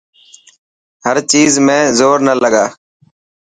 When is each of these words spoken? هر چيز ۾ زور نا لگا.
هر 1.05 1.17
چيز 1.31 1.51
۾ 1.67 1.77
زور 1.99 2.17
نا 2.25 2.33
لگا. 2.43 2.65